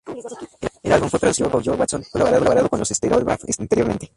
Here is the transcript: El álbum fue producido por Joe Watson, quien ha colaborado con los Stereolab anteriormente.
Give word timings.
El 0.81 0.93
álbum 0.93 1.09
fue 1.11 1.19
producido 1.19 1.51
por 1.51 1.63
Joe 1.63 1.75
Watson, 1.75 2.03
quien 2.11 2.23
ha 2.23 2.25
colaborado 2.31 2.67
con 2.69 2.79
los 2.79 2.89
Stereolab 2.89 3.37
anteriormente. 3.59 4.09